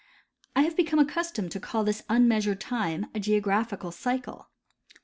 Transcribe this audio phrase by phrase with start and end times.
[0.55, 4.49] I have become accustomed to call this unmeasured time a geographical cycle.